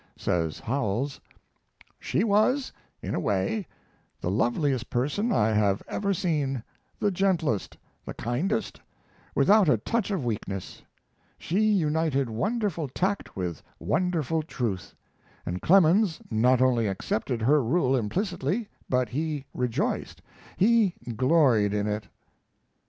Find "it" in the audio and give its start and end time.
21.85-22.07